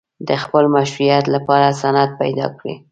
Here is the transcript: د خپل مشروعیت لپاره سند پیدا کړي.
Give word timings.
د 0.27 0.29
خپل 0.43 0.63
مشروعیت 0.75 1.25
لپاره 1.35 1.77
سند 1.81 2.09
پیدا 2.21 2.47
کړي. 2.57 2.73